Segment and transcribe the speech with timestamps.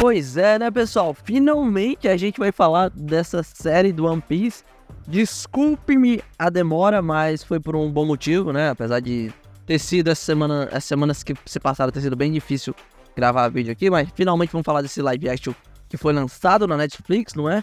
[0.00, 1.12] Pois é, né, pessoal?
[1.12, 4.64] Finalmente a gente vai falar dessa série do One Piece.
[5.06, 8.70] Desculpe-me a demora, mas foi por um bom motivo, né?
[8.70, 9.30] Apesar de
[9.66, 12.74] ter sido essa semana, as semanas que se passaram ter sido bem difícil
[13.14, 15.52] gravar vídeo aqui, mas finalmente vamos falar desse live action
[15.86, 17.62] que foi lançado na Netflix, não é?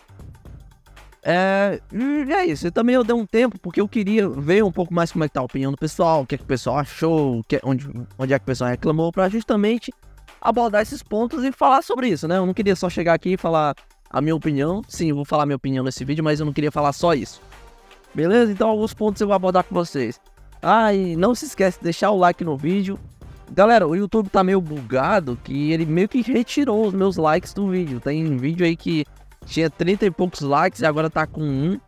[1.24, 2.68] É, e é isso.
[2.68, 5.28] E também eu dei um tempo porque eu queria ver um pouco mais como é
[5.28, 7.90] que tá a opinião do pessoal, o que, é que o pessoal achou, que, onde,
[8.16, 9.92] onde é que o pessoal reclamou, para justamente
[10.42, 12.38] abordar esses pontos e falar sobre isso, né?
[12.38, 13.76] Eu não queria só chegar aqui e falar
[14.10, 14.82] a minha opinião.
[14.88, 17.42] Sim, eu vou falar minha opinião nesse vídeo, mas eu não queria falar só isso.
[18.14, 18.52] Beleza?
[18.52, 20.20] Então alguns pontos eu vou abordar com vocês.
[20.62, 23.00] Ah, e não se esquece de deixar o like no vídeo.
[23.52, 27.70] Galera, o YouTube tá meio bugado que ele meio que retirou os meus likes do
[27.70, 28.00] vídeo.
[28.00, 29.06] Tem vídeo aí que
[29.46, 31.80] tinha 30 e poucos likes e agora tá com 1.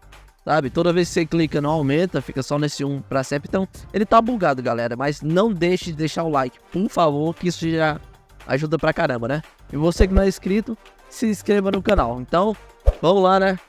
[0.46, 0.70] Sabe?
[0.70, 3.50] Toda vez que você clica não aumenta, fica só nesse 1 pra sempre.
[3.50, 4.96] Então, ele tá bugado, galera.
[4.96, 8.00] Mas não deixe de deixar o like, por favor, que isso já
[8.50, 9.42] ajuda pra caramba, né?
[9.72, 10.78] E você que não é inscrito,
[11.10, 12.20] se inscreva no canal.
[12.20, 12.56] Então,
[13.02, 13.60] vamos lá, né?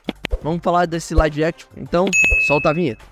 [0.41, 1.69] Vamos falar desse live action.
[1.77, 2.07] Então,
[2.47, 3.05] solta a vinheta.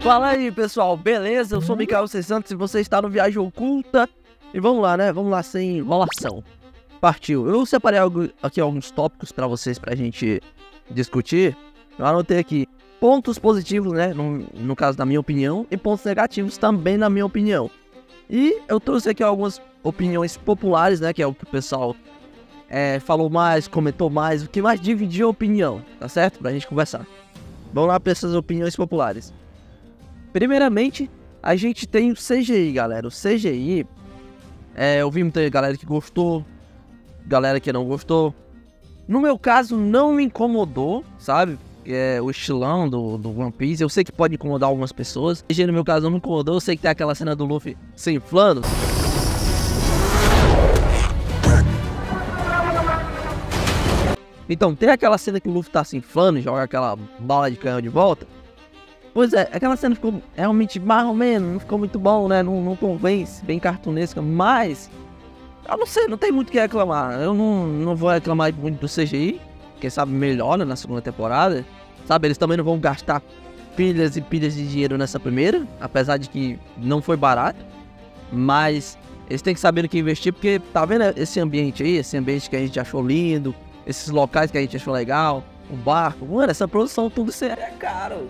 [0.00, 1.56] Fala aí, pessoal, beleza?
[1.56, 2.06] Eu sou o Mikael.
[2.06, 4.08] Santos e você está no Viagem Oculta.
[4.52, 5.12] E vamos lá, né?
[5.12, 6.42] Vamos lá sem enrolação.
[7.00, 7.48] Partiu.
[7.48, 8.00] Eu separei
[8.42, 10.40] aqui alguns tópicos para vocês pra gente
[10.90, 11.56] discutir.
[11.98, 12.68] Eu anotei aqui
[13.00, 14.12] pontos positivos, né?
[14.12, 17.70] No, no caso da minha opinião, e pontos negativos também na minha opinião.
[18.28, 21.12] E eu trouxe aqui algumas opiniões populares, né?
[21.12, 21.94] Que é o que o pessoal
[22.68, 26.40] é, falou mais, comentou mais, o que mais dividiu a opinião, tá certo?
[26.40, 27.06] Pra gente conversar.
[27.72, 29.32] Vamos lá para essas opiniões populares.
[30.32, 31.10] Primeiramente,
[31.42, 33.06] a gente tem o CGI, galera.
[33.06, 33.86] O CGI,
[34.74, 36.44] é, eu vi muita galera que gostou,
[37.26, 38.34] galera que não gostou.
[39.06, 41.56] No meu caso, não me incomodou, sabe?
[41.88, 43.82] É, o estilão do, do One Piece.
[43.82, 45.44] Eu sei que pode incomodar algumas pessoas.
[45.66, 46.56] No meu caso, não me incomodou.
[46.56, 48.62] Eu sei que tem aquela cena do Luffy se inflando.
[54.48, 57.56] Então, tem aquela cena que o Luffy tá se inflando e joga aquela bala de
[57.56, 58.26] canhão de volta.
[59.12, 62.42] Pois é, aquela cena ficou realmente mais ou menos, não ficou muito bom, né?
[62.42, 64.90] Não, não convence, bem cartunesca, mas.
[65.68, 67.20] Eu não sei, não tem muito o que reclamar.
[67.20, 69.40] Eu não, não vou reclamar muito do CGI.
[69.80, 71.64] Quem sabe melhora na segunda temporada.
[72.06, 73.22] Sabe, eles também não vão gastar
[73.76, 77.64] pilhas e pilhas de dinheiro nessa primeira, apesar de que não foi barato.
[78.32, 78.96] Mas
[79.28, 82.48] eles têm que saber no que investir, porque tá vendo esse ambiente aí, esse ambiente
[82.48, 83.54] que a gente achou lindo,
[83.86, 86.24] esses locais que a gente achou legal, o barco.
[86.26, 88.28] Mano, essa produção tudo isso é caro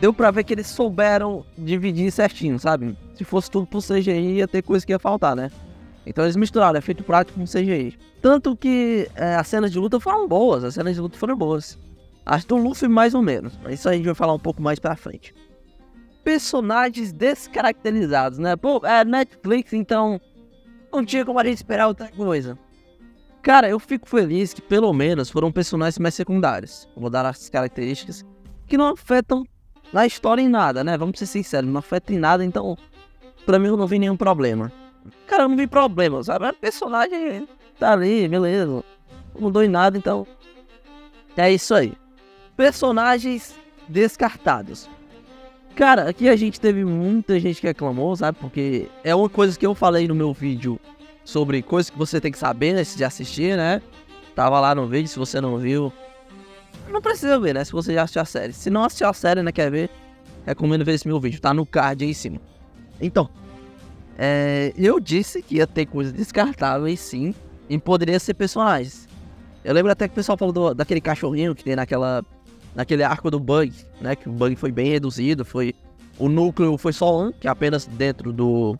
[0.00, 2.96] deu pra ver que eles souberam dividir certinho, sabe?
[3.14, 5.50] Se fosse tudo pro CGI, ia ter coisa que ia faltar, né?
[6.04, 7.98] Então eles misturaram efeito prático com CGI.
[8.22, 11.78] Tanto que é, as cenas de luta foram boas, as cenas de luta foram boas.
[12.26, 14.80] As do Luffy mais ou menos, mas isso a gente vai falar um pouco mais
[14.80, 15.32] pra frente.
[16.24, 18.56] Personagens descaracterizados, né?
[18.56, 20.20] Pô, é Netflix, então
[20.92, 22.58] não tinha como a gente esperar outra coisa.
[23.42, 26.88] Cara, eu fico feliz que pelo menos foram personagens mais secundários.
[26.96, 28.24] Vou dar as características
[28.66, 29.46] que não afetam
[29.92, 30.98] na história em nada, né?
[30.98, 32.76] Vamos ser sinceros, não afeta em nada, então
[33.44, 34.72] pra mim eu não vi nenhum problema.
[35.28, 36.48] Cara, eu não vi problema, sabe?
[36.48, 37.48] O personagem
[37.78, 38.82] tá ali, beleza.
[39.32, 40.26] Não mudou em nada, então.
[41.36, 41.96] É isso aí.
[42.56, 43.54] Personagens
[43.88, 44.88] descartados.
[45.74, 48.38] Cara, aqui a gente teve muita gente que reclamou, sabe?
[48.40, 50.80] Porque é uma coisa que eu falei no meu vídeo
[51.22, 53.82] sobre coisas que você tem que saber antes de assistir, né?
[54.34, 55.92] Tava lá no vídeo, se você não viu,
[56.88, 57.64] não precisa ver, né?
[57.64, 58.52] Se você já assistiu a série.
[58.54, 59.52] Se não assistiu a série, né?
[59.52, 59.90] Quer ver?
[60.46, 61.40] Recomendo ver esse meu vídeo.
[61.40, 62.40] Tá no card aí em cima.
[63.00, 63.28] Então,
[64.16, 67.34] é, eu disse que ia ter coisas descartáveis, sim.
[67.68, 69.06] E poderia ser personagens.
[69.62, 72.24] Eu lembro até que o pessoal falou do, daquele cachorrinho que tem naquela,
[72.76, 74.14] naquele arco do Bug, né?
[74.14, 75.44] Que o Bug foi bem reduzido.
[75.44, 75.74] Foi,
[76.18, 78.78] o núcleo foi só um, que é apenas dentro do,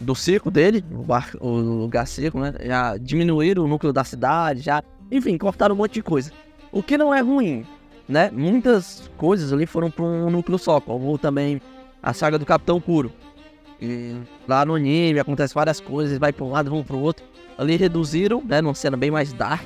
[0.00, 2.52] do circo dele, o, bar, o lugar circo, né?
[2.60, 4.82] Já diminuíram o núcleo da cidade, já.
[5.10, 6.32] Enfim, cortaram um monte de coisa.
[6.72, 7.64] O que não é ruim,
[8.08, 8.30] né?
[8.32, 11.62] Muitas coisas ali foram para um núcleo só, como também
[12.02, 13.12] a saga do Capitão Puro.
[13.80, 14.16] E
[14.48, 17.24] lá no anime acontece várias coisas, vai para um lado, vão para o outro.
[17.56, 18.60] Ali reduziram, né?
[18.60, 19.64] Numa cena bem mais dark.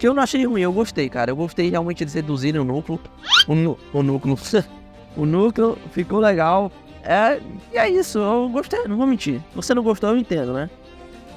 [0.00, 1.30] Que eu não achei ruim, eu gostei, cara.
[1.30, 2.98] Eu gostei realmente de reduzirem o núcleo.
[3.46, 4.34] O, o núcleo.
[5.14, 6.72] o núcleo ficou legal.
[7.02, 7.38] É,
[7.70, 9.40] e é isso, eu gostei, não vou mentir.
[9.50, 10.70] Se você não gostou, eu entendo, né?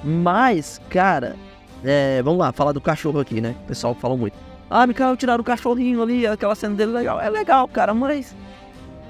[0.02, 1.36] Mas, cara,
[1.84, 3.54] é, vamos lá, falar do cachorro aqui, né?
[3.64, 4.34] O pessoal fala muito.
[4.70, 7.20] Ah, Mikael, tiraram o cachorrinho ali, aquela cena dele legal.
[7.20, 8.34] É legal, cara, mas.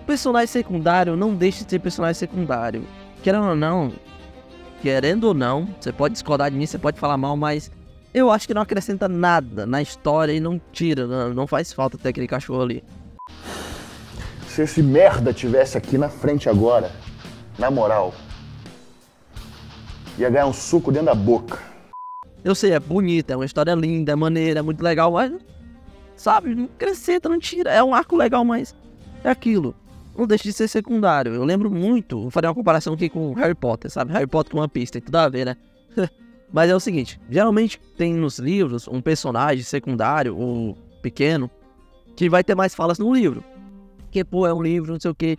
[0.04, 2.84] Personagem secundário não deixa de ser personagem secundário.
[3.22, 3.92] Querendo ou não,
[4.82, 7.70] querendo ou não, você pode discordar de mim, você pode falar mal, mas
[8.14, 11.98] eu acho que não acrescenta nada na história e não tira, não, não faz falta
[11.98, 12.84] ter aquele cachorro ali.
[14.46, 16.92] Se esse merda tivesse aqui na frente agora,
[17.58, 18.14] na moral,
[20.16, 21.58] ia ganhar um suco dentro da boca.
[22.44, 25.32] Eu sei, é bonita, é uma história linda, é maneira, é muito legal, mas.
[26.14, 27.72] Sabe, não acrescenta, não tira.
[27.72, 28.76] É um arco legal, mas.
[29.24, 29.74] É aquilo.
[30.16, 31.34] Não deixa de ser secundário.
[31.34, 34.12] Eu lembro muito, vou fazer uma comparação aqui com Harry Potter, sabe?
[34.12, 35.56] Harry Potter com uma pista, tem tudo a ver, né?
[36.54, 41.50] mas é o seguinte: geralmente tem nos livros um personagem secundário ou pequeno
[42.14, 43.42] que vai ter mais falas no livro.
[44.08, 45.36] Que, pô, é um livro, não sei o quê.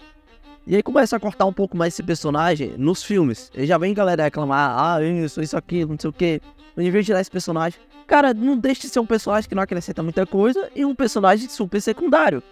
[0.68, 3.50] E aí começa a cortar um pouco mais esse personagem nos filmes.
[3.56, 6.42] E já vem galera reclamar, ah, isso, isso, aquilo, não sei o quê.
[6.76, 9.64] Em vez de tirar esse personagem, cara, não deixe de ser um personagem que não
[9.64, 12.44] acrescenta muita coisa e um personagem super secundário.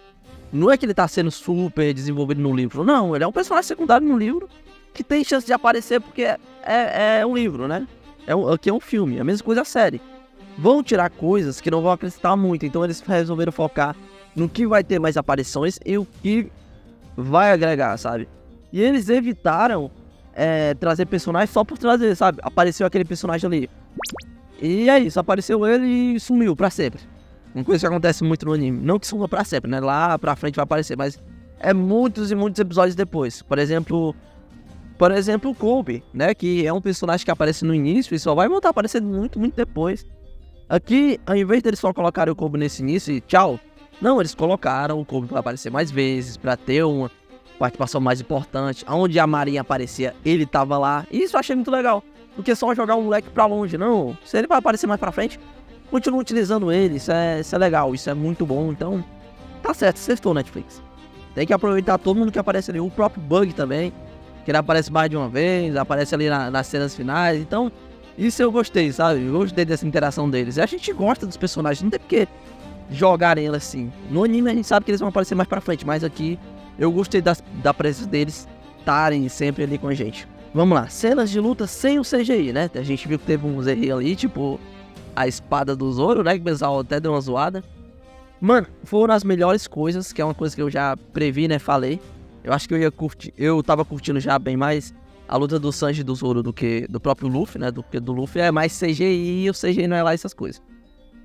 [0.50, 3.14] Não é que ele tá sendo super desenvolvido no livro, não.
[3.14, 4.48] Ele é um personagem secundário no livro
[4.94, 7.86] que tem chance de aparecer porque é, é, é um livro, né?
[8.26, 10.00] É um, aqui é um filme, a mesma coisa a série.
[10.56, 13.94] Vão tirar coisas que não vão acrescentar muito, então eles resolveram focar
[14.34, 16.50] no que vai ter mais aparições e o que
[17.16, 18.28] vai agregar, sabe?
[18.72, 19.90] E eles evitaram
[20.32, 22.38] é, trazer personagens só por trazer, sabe?
[22.42, 23.70] Apareceu aquele personagem ali.
[24.60, 27.00] E é isso, apareceu ele e sumiu pra sempre.
[27.54, 28.80] Uma coisa que acontece muito no anime.
[28.80, 29.78] Não que suma pra sempre, né?
[29.78, 31.22] Lá pra frente vai aparecer, mas
[31.60, 33.42] é muitos e muitos episódios depois.
[33.42, 34.14] Por exemplo,
[34.98, 36.34] por exemplo, o Kobe, né?
[36.34, 39.38] Que é um personagem que aparece no início e só vai voltar a aparecer muito,
[39.38, 40.06] muito depois.
[40.68, 43.58] Aqui, ao invés deles só colocarem o Kobe nesse início e tchau,
[44.00, 47.10] não, eles colocaram o Kobe para aparecer mais vezes, para ter uma
[47.58, 48.84] participação mais importante.
[48.88, 51.06] Onde a Marinha aparecia, ele tava lá.
[51.10, 52.02] E isso eu achei muito legal.
[52.34, 54.16] Porque só jogar um moleque pra longe, não.
[54.24, 55.38] Se ele vai aparecer mais pra frente,
[55.90, 56.96] continua utilizando ele.
[56.96, 58.72] Isso é, isso é legal, isso é muito bom.
[58.72, 59.04] Então,
[59.62, 60.82] tá certo, acertou Netflix.
[61.34, 62.80] Tem que aproveitar todo mundo que aparece ali.
[62.80, 63.92] O próprio Bug também,
[64.44, 67.40] que ele aparece mais de uma vez, aparece ali na, nas cenas finais.
[67.40, 67.72] Então,
[68.16, 69.24] isso eu gostei, sabe?
[69.24, 70.56] Eu gostei dessa interação deles.
[70.56, 72.28] E a gente gosta dos personagens, não tem porque
[72.90, 73.92] jogarem ela assim.
[74.10, 76.38] No anime a gente sabe que eles vão aparecer mais pra frente, mas aqui
[76.78, 78.46] eu gostei da, da presença deles
[78.78, 80.28] estarem sempre ali com a gente.
[80.52, 82.70] Vamos lá, cenas de luta sem o CGI, né?
[82.74, 84.60] A gente viu que teve uns erros ali, tipo
[85.16, 86.34] a espada do Zoro, né?
[86.34, 87.62] Que o pessoal até deu uma zoada.
[88.40, 91.58] Mano, foram as melhores coisas, que é uma coisa que eu já previ, né?
[91.58, 92.00] Falei.
[92.44, 93.32] Eu acho que eu ia curtir.
[93.36, 94.94] Eu tava curtindo já bem mais
[95.26, 97.70] a luta do Sanji e do Zoro do que do próprio Luffy, né?
[97.70, 100.62] Do que do Luffy é mais CGI e o CGI não é lá essas coisas.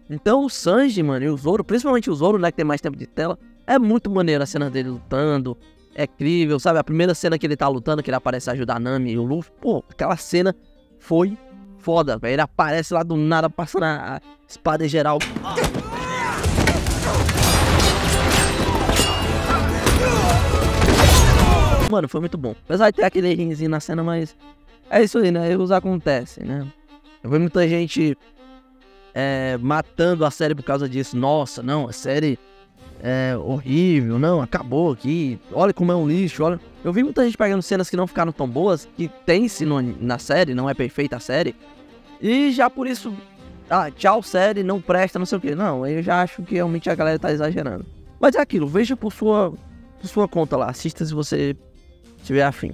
[0.10, 2.98] Então o Sanji, mano, e o Zoro, principalmente o Zoro, né, que tem mais tempo
[2.98, 3.38] de tela,
[3.68, 5.56] é muito maneiro a cena dele lutando.
[5.94, 6.80] É incrível, sabe?
[6.80, 9.24] A primeira cena que ele tá lutando, que ele aparece ajudar a Nami e o
[9.24, 10.56] Luffy, pô, aquela cena
[10.98, 11.38] foi
[11.77, 12.33] foda, velho.
[12.33, 15.19] Ele aparece lá do nada, passando a espada em geral.
[21.89, 22.56] Mano, foi muito bom.
[22.65, 24.36] Apesar de ter aquele rinzinho na cena, mas
[24.89, 25.51] é isso aí, né?
[25.51, 26.68] Erros acontecem, né?
[27.24, 28.15] Eu vi muita gente
[29.13, 31.18] é, matando a série por causa disso.
[31.18, 32.38] Nossa, não, a série
[33.01, 35.39] é horrível, não, acabou aqui.
[35.51, 36.59] Olha como é um lixo, olha.
[36.83, 40.53] Eu vi muita gente pegando cenas que não ficaram tão boas, que tem-se na série,
[40.53, 41.56] não é perfeita a série.
[42.21, 43.13] E já por isso,
[43.69, 45.56] ah, tchau série, não presta, não sei o que.
[45.56, 47.86] Não, eu já acho que realmente a galera tá exagerando.
[48.19, 49.53] Mas é aquilo, veja por sua,
[50.00, 51.56] por sua conta lá, assista se você
[52.24, 52.71] tiver afim.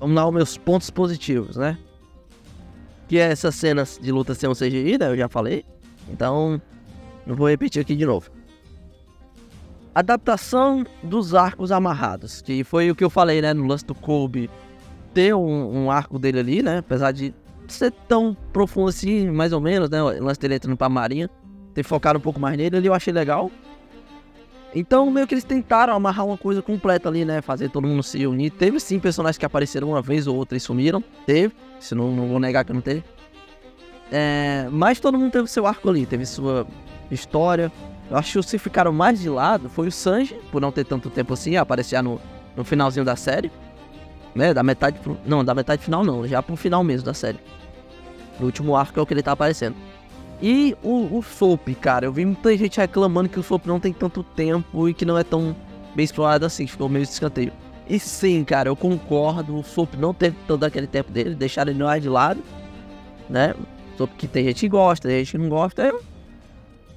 [0.00, 1.78] Vamos lá, os meus pontos positivos, né?
[3.08, 5.08] Que é essas cenas de luta sem um CGI, né?
[5.08, 5.64] Eu já falei.
[6.08, 6.60] Então,
[7.26, 8.30] não vou repetir aqui de novo.
[9.94, 14.48] Adaptação dos arcos amarrados, que foi o que eu falei, né, no lance do Kobe
[15.12, 17.34] ter um, um arco dele ali, né, apesar de
[17.68, 21.28] ser tão profundo assim, mais ou menos, né, o lance dele entrando pra marinha,
[21.74, 23.50] ter focado um pouco mais nele ali, eu achei legal.
[24.74, 28.26] Então, meio que eles tentaram amarrar uma coisa completa ali, né, fazer todo mundo se
[28.26, 28.50] unir.
[28.50, 32.28] Teve sim personagens que apareceram uma vez ou outra e sumiram, teve, se não, não
[32.28, 33.04] vou negar que não teve.
[34.10, 36.66] É, mas todo mundo teve seu arco ali, teve sua
[37.10, 37.70] história.
[38.10, 40.84] Eu acho que os que ficaram mais de lado foi o Sanji, por não ter
[40.84, 42.20] tanto tempo assim, aparecer no,
[42.56, 43.50] no finalzinho da série.
[44.34, 47.38] Né, da metade pro, Não, da metade final não, já pro final mesmo da série.
[48.40, 49.76] No último arco é o que ele tá aparecendo.
[50.42, 53.92] E o, o Soap, cara, eu vi muita gente reclamando que o Soap não tem
[53.92, 55.54] tanto tempo e que não é tão
[55.94, 57.52] bem explorado assim, ficou meio escanteio.
[57.88, 61.84] E sim, cara, eu concordo, o Soap não teve todo aquele tempo dele, deixaram ele
[61.84, 62.42] mais de lado,
[63.30, 63.54] né?
[63.96, 65.84] Soap que tem gente que gosta, tem gente que não gosta.
[65.84, 66.02] Eu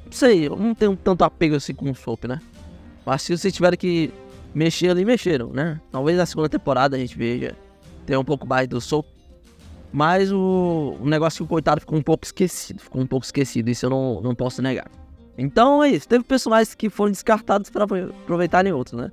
[0.05, 2.41] não sei, eu não tenho tanto apego assim com o Soap, né?
[3.05, 4.11] Mas se vocês tiverem que
[4.55, 5.79] mexer ali, mexeram, né?
[5.91, 7.55] Talvez na segunda temporada a gente veja
[8.07, 9.05] ter um pouco mais do Soap.
[9.95, 12.81] Mas o, o negócio que o coitado ficou um pouco esquecido.
[12.81, 14.91] Ficou um pouco esquecido, isso eu não, não posso negar.
[15.37, 16.05] Então é isso.
[16.05, 19.09] Teve personagens que foram descartados para aproveitarem outros, né?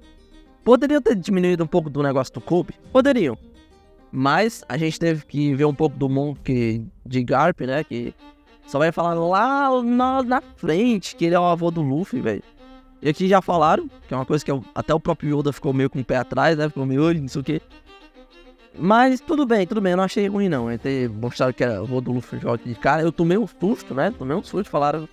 [0.64, 2.74] Poderiam ter diminuído um pouco do negócio do Kobe?
[2.92, 3.38] Poderiam.
[4.10, 7.84] Mas a gente teve que ver um pouco do Monk de Garp, né?
[7.84, 8.12] Que
[8.66, 12.42] só vai falar lá na, na frente que ele é o avô do Luffy, velho.
[13.00, 15.72] E aqui já falaram, que é uma coisa que eu, até o próprio Yoda ficou
[15.72, 16.68] meio com o pé atrás, né?
[16.68, 17.62] Ficou meio, não sei o quê.
[18.78, 20.70] Mas tudo bem, tudo bem, eu não achei ruim não.
[20.70, 23.02] É ter mostrado que era o Rodolfo Jorge de cara.
[23.02, 24.12] Eu tomei um susto, né?
[24.16, 25.08] Tomei um susto, falaram.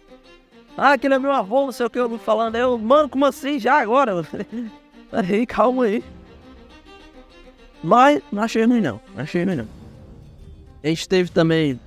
[0.78, 2.56] Ah, aquele é meu avô, não sei o que, eu falando.
[2.56, 3.60] Eu, mano, como assim?
[3.60, 4.26] Já agora?
[5.12, 6.04] Peraí, calma aí.
[7.84, 9.68] Mas não achei ruim não, não achei ruim não.
[10.84, 11.80] A gente teve também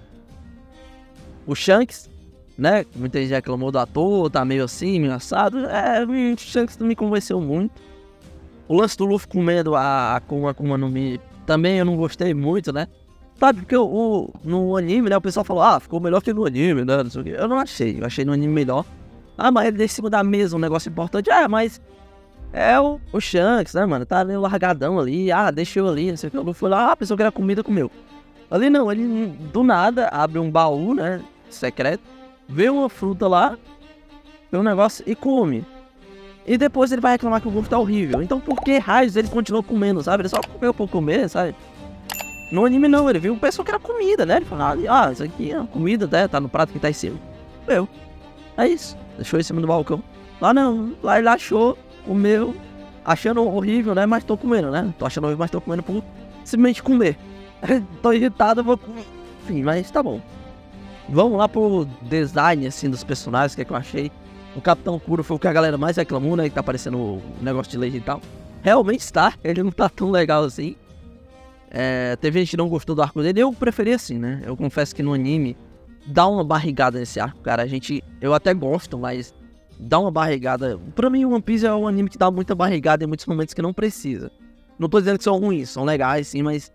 [1.47, 2.11] o Shanks,
[2.57, 2.85] né?
[2.95, 5.67] Muita gente reclamou do ator, tá meio assim, meio assado.
[5.67, 7.81] É, o Shanks não me convenceu muito.
[8.69, 11.21] O lance do Luffy comendo a Akuma Akuma no Mi
[11.52, 12.88] também eu não gostei muito, né?
[13.38, 16.47] Sabe, porque o, o, no anime, né, o pessoal falou, ah, ficou melhor que no
[16.47, 17.02] anime, né?
[17.02, 17.28] Não o.
[17.28, 18.87] Eu não achei, eu achei no anime melhor.
[19.37, 21.30] Ah, mas ele em cima da mesa um negócio importante.
[21.30, 21.78] Ah, mas
[22.54, 24.06] é o, o Shanks, né, mano?
[24.06, 25.30] Tá meio largadão ali.
[25.30, 26.38] Ah, deixa eu ali, não sei o que.
[26.38, 27.90] Eu fui lá, ah, a pessoa que era comida comeu.
[28.50, 31.23] Ali não, ele do nada abre um baú, né?
[31.50, 32.02] Secreto
[32.49, 33.59] vê uma fruta lá,
[34.50, 35.66] vê um negócio e come.
[36.46, 38.22] E depois ele vai reclamar que o Golfo tá horrível.
[38.22, 40.22] Então por que raios ele continuou comendo, sabe?
[40.22, 41.54] Ele só comeu por comer, sabe?
[42.50, 44.37] No anime não, ele viu um pessoal que era comida, né?
[44.37, 46.28] Ele falou, ah, isso aqui é comida, né?
[46.28, 47.16] Tá no prato que tá em cima.
[47.66, 47.88] Eu.
[48.56, 48.96] É isso.
[49.16, 50.02] Deixou em cima do balcão.
[50.40, 52.54] Lá não, lá ele achou, comeu,
[53.04, 54.04] achando horrível, né?
[54.04, 54.92] Mas tô comendo, né?
[54.99, 56.02] Tô achando horrível, mas tô comendo por
[56.44, 57.16] simplesmente comer.
[58.02, 59.06] tô irritado, vou comer.
[59.44, 60.20] Enfim, mas tá bom.
[61.08, 64.11] Vamos lá pro design, assim, dos personagens, que é que eu achei.
[64.54, 66.49] O Capitão Kuro foi o que a galera mais reclamou, né?
[66.49, 68.21] Que tá aparecendo o negócio de leite e tal.
[68.62, 70.76] Realmente está, ele não tá tão legal assim.
[71.71, 74.42] É, teve gente que não gostou do arco dele, eu preferi assim, né?
[74.44, 75.56] Eu confesso que no anime
[76.06, 77.62] dá uma barrigada nesse arco, cara.
[77.62, 79.35] A gente, eu até gosto, mas
[79.80, 80.78] dá uma barrigada.
[80.94, 83.62] Pra mim, One Piece é um anime que dá muita barrigada em muitos momentos que
[83.62, 84.30] não precisa.
[84.78, 86.71] Não tô dizendo que são ruins, são legais, sim, mas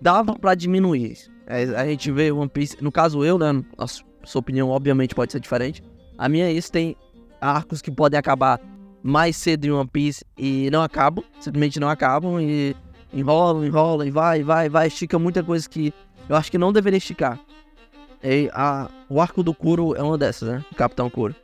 [0.00, 1.18] dava para diminuir.
[1.46, 3.62] É, a gente vê One Piece, no caso eu, né?
[3.76, 5.82] A sua opinião obviamente pode ser diferente.
[6.22, 6.94] A minha isso, tem
[7.40, 8.60] arcos que podem acabar
[9.02, 12.76] mais cedo em One Piece e não acabam, simplesmente não acabam e
[13.12, 15.92] enrolam, enrolam e vai, vai, vai, estica muita coisa que
[16.28, 17.40] eu acho que não deveria esticar.
[18.22, 20.64] E a, o arco do Kuro é uma dessas, né?
[20.70, 21.34] O Capitão Kuro.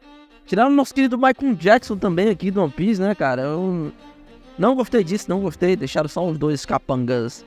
[0.47, 3.43] Tiraram o nosso querido Michael Jackson também aqui do One Piece, né, cara?
[3.43, 3.93] Eu
[4.57, 5.75] não gostei disso, não gostei.
[5.75, 7.45] Deixaram só os dois capangas,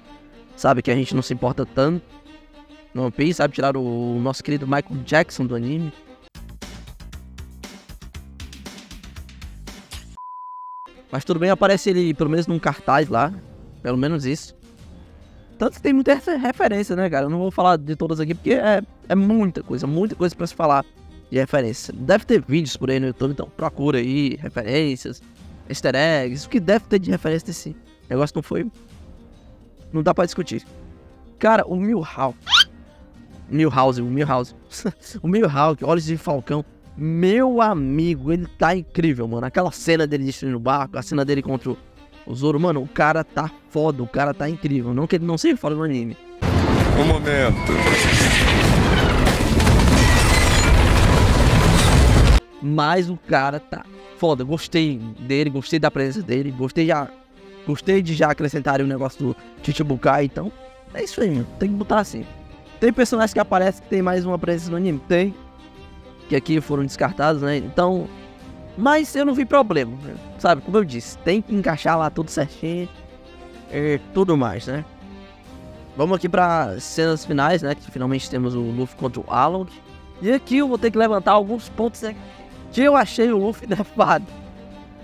[0.57, 0.81] sabe?
[0.81, 2.03] Que a gente não se importa tanto
[2.93, 3.53] no One Piece, sabe?
[3.53, 5.93] Tirar o nosso querido Michael Jackson do anime.
[11.11, 13.33] Mas tudo bem, aparece ele pelo menos num cartaz lá.
[13.81, 14.55] Pelo menos isso.
[15.57, 17.25] Tanto que tem muita referência, né, cara?
[17.25, 20.47] Eu não vou falar de todas aqui porque é, é muita coisa, muita coisa para
[20.47, 20.85] se falar
[21.29, 21.93] de referência.
[21.95, 25.21] Deve ter vídeos por aí no YouTube, então procura aí, referências,
[25.69, 27.75] easter eggs, o que deve ter de referência desse
[28.09, 28.71] negócio não foi.
[29.93, 30.65] Não dá pra discutir.
[31.37, 32.37] Cara, o Milhouse.
[33.49, 34.55] Milhouse, o Milhouse.
[35.21, 36.65] o Milhouse, Olhos de Falcão.
[36.95, 39.45] Meu amigo, ele tá incrível, mano.
[39.45, 43.24] Aquela cena dele destruindo o barco, a cena dele contra o Zoro, mano, o cara
[43.24, 44.93] tá foda, o cara tá incrível.
[44.93, 46.17] Não que ele não seja foda no anime.
[47.00, 47.71] Um momento.
[52.62, 53.83] Mas o cara tá
[54.17, 54.43] foda.
[54.43, 57.07] Gostei dele, gostei da presença dele, gostei já.
[57.65, 60.51] Gostei de já acrescentar o negócio do Chichibukai, então.
[60.93, 61.48] É isso aí, mano.
[61.57, 62.25] Tem que botar assim.
[62.79, 65.00] Tem personagens que aparecem que tem mais uma presença no anime?
[65.07, 65.33] Tem.
[66.31, 67.57] Que aqui foram descartados, né?
[67.57, 68.07] Então.
[68.77, 70.15] Mas eu não vi problema, né?
[70.39, 70.61] sabe?
[70.61, 72.88] Como eu disse, tem que encaixar lá tudo certinho
[73.69, 74.85] e tudo mais, né?
[75.97, 77.75] Vamos aqui para cenas finais, né?
[77.75, 79.67] Que finalmente temos o Luffy contra o Along.
[80.21, 82.15] E aqui eu vou ter que levantar alguns pontos né,
[82.71, 84.25] que eu achei o Luffy nefado.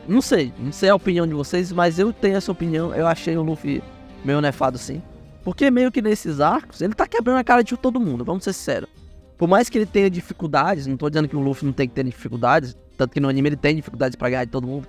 [0.07, 2.95] Não sei, não sei a opinião de vocês, mas eu tenho essa opinião.
[2.95, 3.83] Eu achei o Luffy
[4.23, 5.01] meio nefado sim.
[5.43, 8.53] Porque meio que nesses arcos, ele tá quebrando a cara de todo mundo, vamos ser
[8.53, 8.89] sérios.
[9.37, 11.93] Por mais que ele tenha dificuldades, não tô dizendo que o Luffy não tem que
[11.93, 14.87] ter dificuldades, tanto que no anime ele tem dificuldades pra ganhar de todo mundo.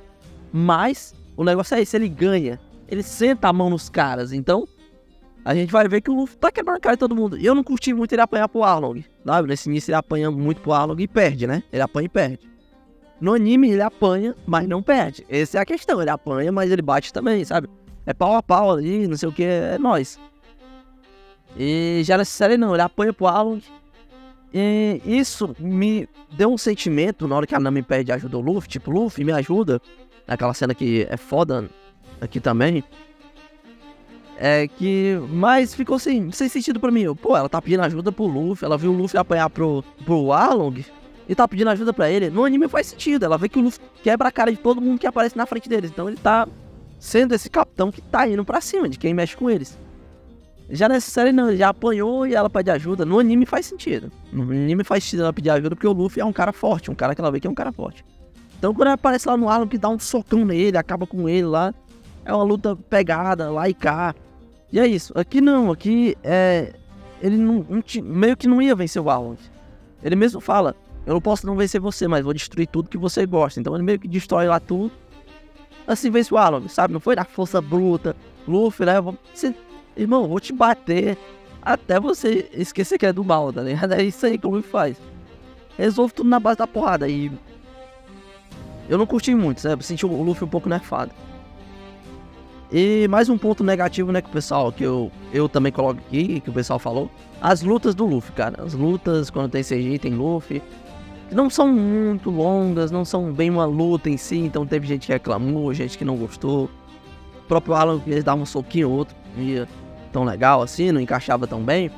[0.52, 2.59] Mas o negócio é esse, ele ganha.
[2.88, 4.67] Ele senta a mão nos caras, então
[5.45, 7.37] a gente vai ver que o Luffy tá quebrando a cara de todo mundo.
[7.37, 9.49] Eu não curti muito ele apanhar pro Arlong, sabe?
[9.49, 11.62] Nesse início ele apanha muito pro Arlong e perde, né?
[11.71, 12.40] Ele apanha e perde.
[13.21, 15.26] No anime ele apanha, mas não perde.
[15.28, 17.69] Essa é a questão, ele apanha, mas ele bate também, sabe?
[18.07, 20.19] É pau a pau ali, não sei o que, é nós.
[21.57, 23.61] E já nessa série não, ele apanha pro Arlong.
[24.52, 28.69] E isso me deu um sentimento na hora que a Nami pede ajuda ao Luffy,
[28.69, 29.81] tipo, Luffy, me ajuda.
[30.26, 31.69] Naquela cena que é foda
[32.21, 32.85] aqui também.
[34.37, 35.19] É que.
[35.31, 37.14] Mas ficou assim, sem sentido pra mim.
[37.14, 40.85] Pô, ela tá pedindo ajuda pro Luffy, ela viu o Luffy apanhar pro, pro Arlong
[41.28, 42.31] e tá pedindo ajuda pra ele.
[42.31, 44.99] No anime faz sentido, ela vê que o Luffy quebra a cara de todo mundo
[44.99, 45.90] que aparece na frente deles.
[45.90, 46.49] Então ele tá
[46.99, 49.78] sendo esse capitão que tá indo pra cima de quem mexe com eles.
[50.70, 53.04] Já nessa série não, ele já apanhou e ela pede ajuda.
[53.04, 54.12] No anime faz sentido.
[54.32, 56.94] No anime faz sentido ela pedir ajuda porque o Luffy é um cara forte, um
[56.94, 58.04] cara que ela vê que é um cara forte.
[58.58, 61.46] Então quando ele aparece lá no Arlong que dá um socão nele, acaba com ele
[61.46, 61.75] lá.
[62.25, 64.14] É uma luta pegada, lá e cá.
[64.70, 65.12] E é isso.
[65.18, 66.75] Aqui não, aqui é.
[67.22, 69.38] Ele não, não meio que não ia vencer o Arlong.
[70.02, 73.25] Ele mesmo fala, eu não posso não vencer você, mas vou destruir tudo que você
[73.25, 73.58] gosta.
[73.58, 74.92] Então ele meio que destrói lá tudo.
[75.87, 76.92] Assim vence o Arlong, sabe?
[76.92, 78.14] Não foi da força bruta.
[78.46, 78.94] Luffy, né?
[79.99, 81.19] Irmão, vou te bater
[81.61, 83.93] até você esquecer que é do mal, tá ligado?
[83.93, 84.97] É isso aí que o Luffy faz.
[85.76, 87.09] Resolve tudo na base da porrada.
[87.09, 87.31] E
[88.88, 89.85] eu não curti muito, sabe?
[89.85, 91.11] Senti o Luffy um pouco nerfado.
[92.71, 96.40] E mais um ponto negativo, né, que o pessoal, que eu, eu também coloco aqui,
[96.40, 97.11] que o pessoal falou.
[97.40, 98.62] As lutas do Luffy, cara.
[98.62, 100.62] As lutas, quando tem CG, tem Luffy
[101.31, 105.12] não são muito longas, não são bem uma luta em si, então teve gente que
[105.12, 106.64] reclamou, gente que não gostou.
[106.64, 109.69] O próprio Alan eles davam um soquinho outro, ia
[110.09, 111.91] tão legal assim, não encaixava tão bem.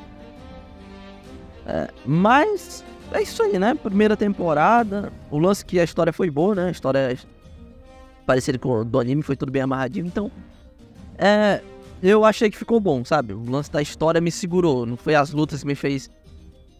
[1.65, 3.75] É, mas é isso aí, né?
[3.75, 6.67] Primeira temporada, o lance que a história foi boa, né?
[6.67, 7.17] A história é
[8.25, 10.31] parecida com do anime, foi tudo bem amarradinho, então
[11.17, 11.61] é,
[12.01, 13.33] eu achei que ficou bom, sabe?
[13.33, 16.09] O lance da história me segurou, não foi as lutas que me fez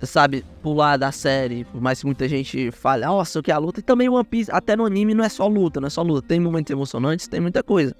[0.05, 3.57] sabe, pular da série, por mais que muita gente fale, nossa, o que é a
[3.57, 6.01] luta, e também One Piece, até no anime não é só luta, não é só
[6.01, 7.95] luta, tem momentos emocionantes, tem muita coisa.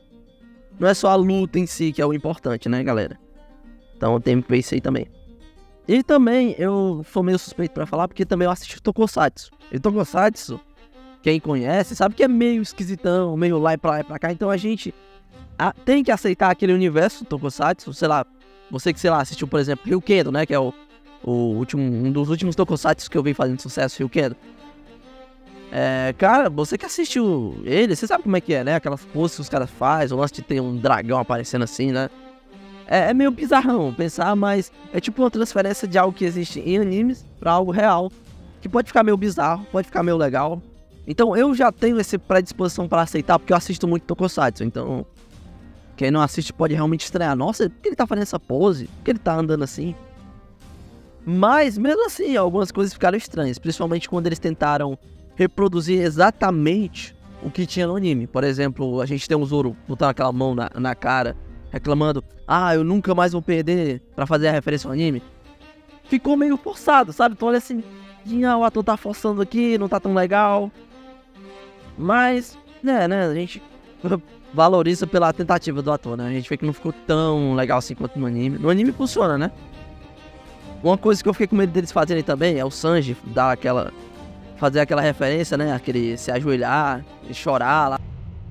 [0.82, 3.20] Não é só a luta em si que é o importante, né, galera?
[3.96, 5.06] Então tem isso aí também.
[5.88, 9.52] E também eu sou meio suspeito para falar, porque também eu assisti Tokusatsu.
[9.72, 10.60] E Tokusatsu,
[11.22, 14.32] quem conhece, sabe que é meio esquisitão, meio lá e pra lá e pra cá,
[14.32, 14.92] então a gente
[15.56, 18.26] a, tem que aceitar aquele universo Tokusatsu, sei lá,
[18.72, 20.74] você que, sei lá, assistiu, por exemplo, Ryukendo, né, que é o
[21.24, 24.36] o último, um dos últimos tokusatsu que eu vi fazendo sucesso, Ryukendo.
[25.72, 28.76] É, cara, você que assistiu ele, você sabe como é que é, né?
[28.76, 32.10] Aquelas poses que os caras fazem, o lance de ter um dragão aparecendo assim, né?
[32.86, 36.78] É, é, meio bizarrão pensar, mas é tipo uma transferência de algo que existe em
[36.78, 38.12] animes para algo real.
[38.60, 40.62] Que pode ficar meio bizarro, pode ficar meio legal.
[41.08, 44.66] Então eu já tenho essa predisposição para aceitar, porque eu assisto muito Tokusatsu.
[44.66, 45.06] Então,
[45.96, 47.36] quem não assiste pode realmente estranhar.
[47.36, 48.88] Nossa, por que ele tá fazendo essa pose?
[48.88, 49.96] Por que ele tá andando assim?
[51.26, 54.98] Mas, mesmo assim, algumas coisas ficaram estranhas, principalmente quando eles tentaram
[55.36, 58.28] reproduzir exatamente o que tinha no anime.
[58.28, 61.36] Por exemplo, a gente tem um Zoro botando aquela mão na, na cara,
[61.72, 65.22] reclamando: Ah, eu nunca mais vou perder para fazer a referência ao anime.
[66.06, 67.34] Ficou meio forçado, sabe?
[67.34, 67.84] Então, olha assim:
[68.48, 70.72] ah, o ator tá forçando aqui, não tá tão legal.
[71.98, 73.62] Mas, né, né, a gente
[74.54, 76.28] valoriza pela tentativa do ator, né?
[76.28, 78.58] A gente vê que não ficou tão legal assim quanto no anime.
[78.58, 79.52] No anime funciona, né?
[80.84, 83.94] Uma coisa que eu fiquei com medo deles fazerem também é o Sanji dar aquela.
[84.62, 85.74] Fazer aquela referência, né?
[85.74, 88.00] Aquele se ajoelhar e chorar lá.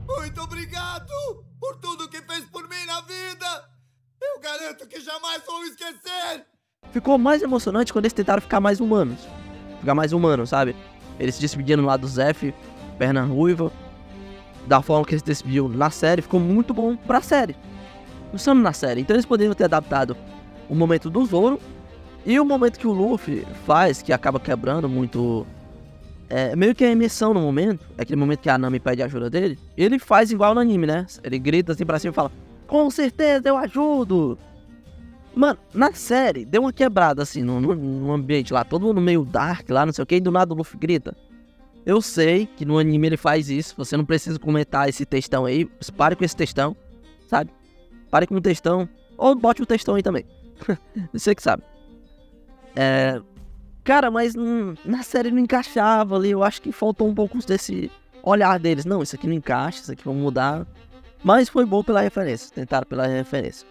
[0.09, 1.07] Muito obrigado
[1.61, 3.47] por tudo que fez por mim na vida!
[4.21, 6.47] Eu garanto que jamais vou esquecer!
[6.91, 9.21] Ficou mais emocionante quando eles tentaram ficar mais humanos.
[9.79, 10.75] Ficar mais humanos, sabe?
[11.17, 12.53] Eles se despedindo lá do Zef,
[12.99, 13.71] perna ruiva.
[14.67, 17.55] Da forma que eles se despediu na série, ficou muito bom pra série.
[18.33, 19.01] Funcionando na série.
[19.01, 20.17] Então eles poderiam ter adaptado
[20.69, 21.61] o momento do Zoro
[22.27, 25.47] e o momento que o Luffy faz, que acaba quebrando muito.
[26.33, 29.59] É meio que a emissão no momento, aquele momento que a Nami pede ajuda dele,
[29.77, 31.05] ele faz igual no anime, né?
[31.25, 32.31] Ele grita assim pra cima e fala:
[32.69, 34.39] Com certeza eu ajudo!
[35.35, 39.25] Mano, na série, deu uma quebrada assim no, no, no, ambiente lá, todo mundo meio
[39.25, 41.17] dark lá, não sei o que, e do nada o Luffy grita.
[41.85, 45.69] Eu sei que no anime ele faz isso, você não precisa comentar esse textão aí,
[45.97, 46.77] pare com esse textão,
[47.27, 47.51] sabe?
[48.09, 50.25] Pare com o textão, ou bote o textão aí também.
[51.13, 51.63] você que sabe.
[52.77, 53.21] É,
[53.91, 56.31] cara, mas não, na série não encaixava ali.
[56.31, 57.91] Eu acho que faltou um pouco desse
[58.23, 58.85] olhar deles.
[58.85, 60.65] Não, isso aqui não encaixa, isso aqui vamos mudar.
[61.25, 62.55] Mas foi bom pela referência.
[62.55, 63.67] Tentaram pela referência.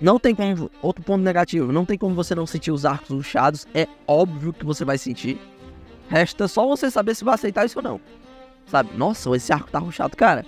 [0.00, 0.68] Não tem como.
[0.82, 1.70] Outro ponto negativo.
[1.70, 3.64] Não tem como você não sentir os arcos ruchados.
[3.72, 5.40] É óbvio que você vai sentir.
[6.08, 8.00] Resta só você saber se vai aceitar isso ou não.
[8.66, 8.90] Sabe?
[8.96, 10.44] Nossa, esse arco tá ruchado, cara.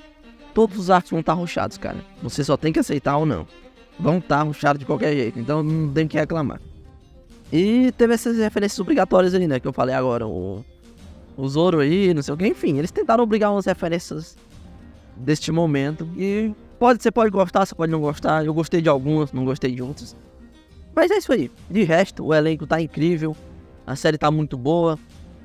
[0.52, 2.04] Todos os arcos vão estar tá cara.
[2.24, 3.46] Você só tem que aceitar ou não
[3.98, 6.61] vão estar ruxados de qualquer jeito, então não tem que reclamar.
[7.57, 10.64] E teve essas referências obrigatórias ali, né, que eu falei agora, o,
[11.37, 14.37] o Zoro aí, não sei o que, enfim, eles tentaram obrigar umas referências
[15.14, 19.33] deste momento, e pode, você pode gostar, você pode não gostar, eu gostei de algumas,
[19.33, 20.17] não gostei de outras.
[20.97, 23.37] Mas é isso aí, de resto, o elenco tá incrível,
[23.87, 24.99] a série tá muito boa,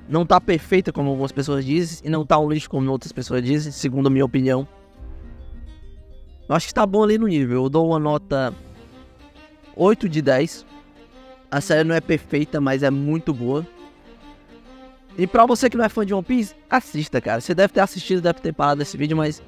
[0.10, 3.44] não tá perfeita como algumas pessoas dizem, e não tá um lixo como outras pessoas
[3.44, 4.68] dizem, segundo a minha opinião.
[6.50, 7.66] Eu acho que tá bom ali no nível.
[7.66, 8.52] Eu dou uma nota
[9.76, 10.66] 8 de 10.
[11.52, 13.66] A série não é perfeita, mas é muito boa.
[15.18, 17.42] E pra você que não é fã de One Piece, assista, cara.
[17.42, 19.42] Você deve ter assistido, deve ter parado esse vídeo, mas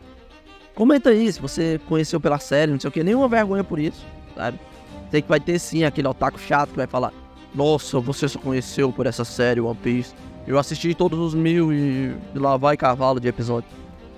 [0.75, 3.03] comenta aí se você conheceu pela série, não sei o que.
[3.03, 4.59] Nenhuma vergonha por isso, sabe?
[5.11, 7.13] Sei que vai ter sim aquele otaku chato que vai falar:
[7.53, 10.13] Nossa, você só conheceu por essa série One Piece.
[10.47, 13.69] Eu assisti todos os mil e lá vai cavalo de episódio.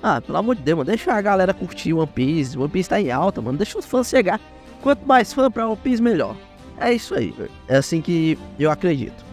[0.02, 2.58] Ah, pelo amor de Deus, mano, deixa a galera curtir One Piece.
[2.58, 3.58] One Piece tá em alta, mano.
[3.58, 4.39] Deixa os fãs chegar.
[4.82, 6.36] Quanto mais fã pra One Piece, melhor.
[6.84, 7.34] É isso aí.
[7.69, 9.24] É assim que eu acredito.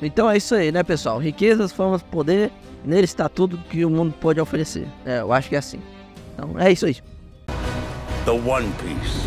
[0.00, 1.18] Então é isso aí, né, pessoal?
[1.18, 2.52] Riquezas, fama, poder.
[2.84, 4.86] Nele está tudo que o mundo pode oferecer.
[5.04, 5.80] É, eu acho que é assim.
[6.34, 6.94] Então é isso aí.
[8.24, 9.22] The One Piece.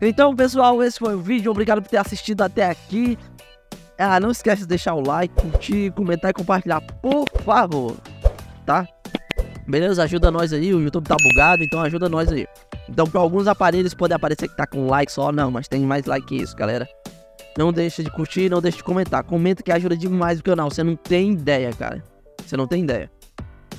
[0.00, 1.50] Então, pessoal, esse foi o vídeo.
[1.50, 3.18] Obrigado por ter assistido até aqui.
[3.98, 7.96] Ah, não esquece de deixar o like, curtir, comentar e compartilhar, por favor.
[8.66, 8.88] Tá?
[9.66, 10.02] Beleza?
[10.02, 10.74] Ajuda nós aí.
[10.74, 12.46] O YouTube tá bugado, então ajuda nós aí.
[12.88, 15.32] Então, para alguns aparelhos pode aparecer que tá com like só.
[15.32, 16.88] Não, mas tem mais like que isso, galera.
[17.56, 19.22] Não deixa de curtir, não deixa de comentar.
[19.22, 20.70] Comenta que ajuda demais o canal.
[20.70, 22.02] Você não tem ideia, cara.
[22.44, 23.10] Você não tem ideia.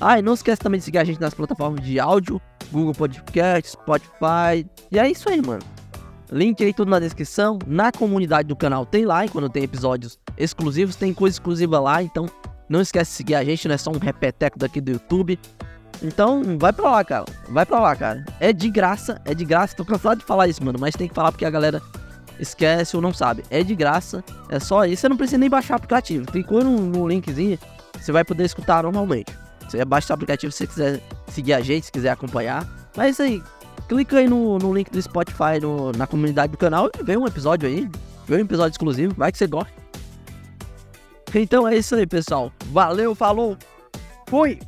[0.00, 3.70] Ah, e não esquece também de seguir a gente nas plataformas de áudio, Google Podcast,
[3.70, 4.66] Spotify.
[4.90, 5.62] E é isso aí, mano.
[6.30, 7.58] Link aí tudo na descrição.
[7.66, 12.02] Na comunidade do canal tem lá, e quando tem episódios exclusivos, tem coisa exclusiva lá.
[12.02, 12.26] Então
[12.68, 15.38] não esquece de seguir a gente, não é só um repeteco daqui do YouTube.
[16.02, 17.24] Então vai pra lá, cara.
[17.48, 18.24] Vai pra lá, cara.
[18.40, 19.76] É de graça, é de graça.
[19.76, 20.78] Tô cansado de falar isso, mano.
[20.80, 21.80] Mas tem que falar porque a galera
[22.38, 23.42] esquece ou não sabe.
[23.50, 25.02] É de graça, é só isso.
[25.02, 26.26] Você não precisa nem baixar o aplicativo.
[26.26, 27.58] Clicou no, no linkzinho,
[27.98, 29.32] você vai poder escutar normalmente.
[29.66, 32.66] Você baixa o aplicativo se você quiser seguir a gente, se quiser acompanhar.
[32.96, 33.42] Mas é isso aí,
[33.88, 37.26] clica aí no, no link do Spotify no, na comunidade do canal e vê um
[37.26, 37.88] episódio aí.
[38.26, 39.72] Vê um episódio exclusivo, vai que você gosta.
[41.34, 42.50] Então é isso aí, pessoal.
[42.66, 43.56] Valeu, falou,
[44.28, 44.58] fui!